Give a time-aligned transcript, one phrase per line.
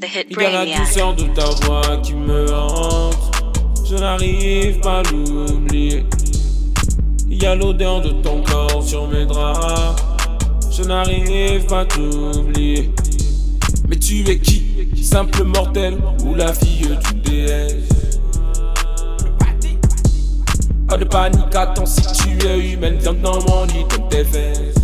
[0.00, 3.16] Il y a la douceur de ta voix qui me hante.
[3.84, 6.04] Je n'arrive pas à l'oublier.
[7.28, 10.00] Il y a l'odeur de ton corps sur mes draps.
[10.70, 12.92] Je n'arrive pas à t'oublier.
[13.88, 14.64] Mais tu es qui
[15.02, 17.88] Simple mortel ou la fille d'une déesse?
[20.86, 24.77] Pas de panique, attends si tu es humaine, viens dans mon lit, donne tes fesses.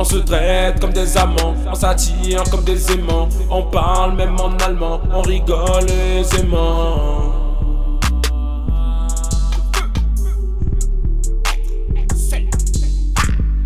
[0.00, 3.28] On se traite comme des amants, on s'attire comme des aimants.
[3.50, 7.34] On parle même en allemand, on rigole aisément.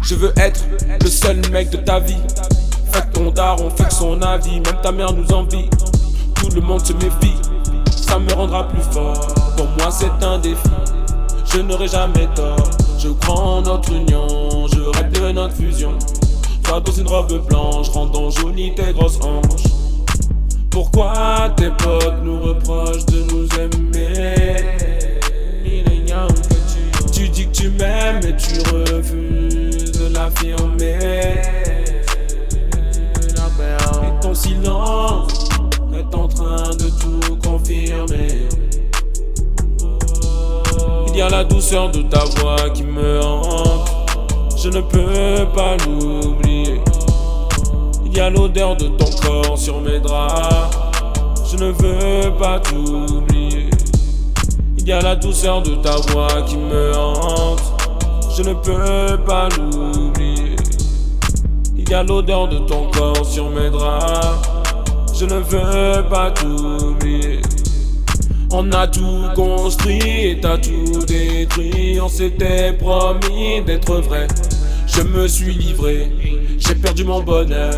[0.02, 0.64] Je veux être
[1.00, 2.16] le seul mec de ta vie.
[2.90, 5.70] Fais ton daron, fait que son avis, même ta mère nous envie.
[6.34, 7.36] Tout le monde se méfie,
[7.92, 9.24] ça me rendra plus fort.
[9.56, 10.58] Pour moi, c'est un défi.
[11.52, 12.56] Je n'aurai jamais tort.
[12.98, 15.96] Je crois en notre union, je rêve de notre fusion.
[16.64, 19.72] Toi dans une robe blanche, rendant jolie tes grosses hanches.
[20.70, 24.54] Pourquoi tes potes nous reprochent de nous aimer?
[27.12, 30.98] Tu dis que tu m'aimes et tu refuses de l'affirmer.
[34.02, 35.48] Et ton silence
[35.92, 38.48] est en train de tout confirmer.
[41.08, 43.90] Il y a la douceur de ta voix qui me hante.
[44.60, 46.43] Je ne peux pas l'oublier.
[48.14, 50.78] Il y a l'odeur de ton corps sur mes draps.
[51.50, 53.70] Je ne veux pas t'oublier.
[54.78, 57.60] Il y a la douceur de ta voix qui me hante.
[58.36, 60.54] Je ne peux pas l'oublier.
[61.76, 64.48] Il y a l'odeur de ton corps sur mes draps.
[65.12, 67.40] Je ne veux pas t'oublier.
[68.52, 71.98] On a tout construit t'as tout détruit.
[72.00, 74.28] On s'était promis d'être vrai.
[74.86, 76.12] Je me suis livré,
[76.56, 77.74] j'ai perdu mon bonheur.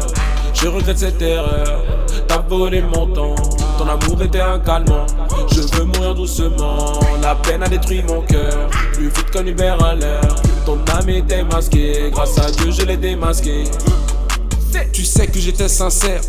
[0.61, 1.85] Je regrette cette erreur.
[2.27, 3.35] T'as volé mon temps,
[3.79, 5.07] ton amour était un calmant.
[5.53, 8.69] Je veux mourir doucement, la peine a détruit mon cœur.
[8.95, 10.37] Plus vite qu'un Uber à l'heure.
[10.65, 13.65] Ton âme était masquée, grâce à Dieu je l'ai démasqué.
[14.93, 16.21] Tu sais que j'étais sincère,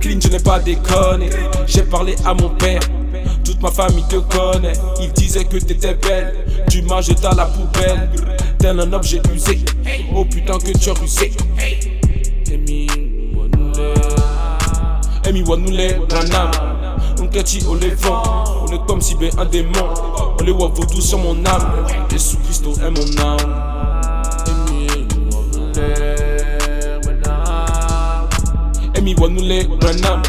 [0.00, 1.30] clean, je n'ai pas déconné.
[1.66, 2.80] J'ai parlé à mon père,
[3.44, 4.74] toute ma famille te connaît.
[5.00, 6.34] Il disait que t'étais belle,
[6.70, 8.10] tu m'as jeté à la poubelle.
[8.58, 9.58] Tel un objet usé,
[10.14, 11.32] oh putain que tu as rusé.
[12.52, 13.01] Wanule,
[15.24, 16.50] Emi Wanule, Ranam.
[17.22, 19.70] Nketi au levant, on est comme si ben un démon.
[20.40, 23.38] On les voit vaudou sur mon âme, Jésus Christo est mon âme.
[24.46, 28.28] Emi Wanule, Ranam.
[28.94, 30.22] Emi Wanule, Ranam.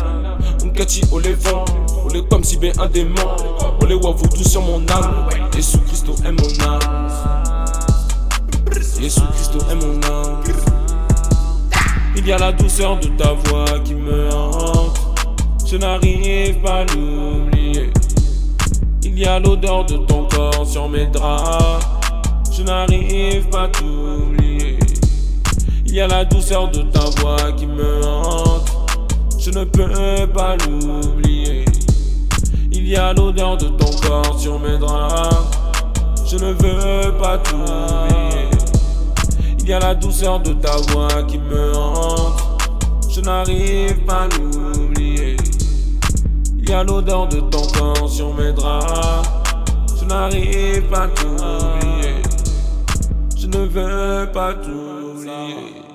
[0.63, 1.65] Nketi au levant,
[2.05, 3.35] on est comme si ben un démon.
[3.81, 6.79] On les voit vaudou sur mon âme, Jésus Christo est mon âme.
[8.99, 10.42] Jésus Christo est mon âme.
[12.25, 14.97] Il y a la douceur de ta voix qui me hante.
[15.69, 17.91] Je n'arrive pas à l'oublier.
[19.03, 21.85] Il y a l'odeur de ton corps sur mes draps.
[22.49, 24.79] Je n'arrive pas à t'oublier.
[25.85, 28.71] Il y a la douceur de ta voix qui me hante.
[29.37, 31.65] Je ne peux pas l'oublier.
[32.71, 35.57] Il y a l'odeur de ton corps sur mes draps.
[36.25, 38.12] Je ne veux pas t'oublier.
[39.63, 42.69] Il y a la douceur de ta voix qui me hante.
[43.09, 45.37] Je n'arrive pas à l'oublier.
[46.57, 49.29] Il y a l'odeur de ton corps sur mes draps.
[49.97, 52.15] Je n'arrive pas à t'oublier.
[53.37, 55.92] Je ne veux pas t'oublier.